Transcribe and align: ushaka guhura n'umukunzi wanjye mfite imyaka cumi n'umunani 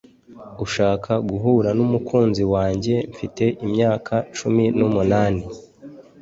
ushaka 0.65 1.11
guhura 1.29 1.69
n'umukunzi 1.77 2.43
wanjye 2.53 2.95
mfite 3.13 3.45
imyaka 3.65 4.13
cumi 4.37 4.65
n'umunani 4.77 5.41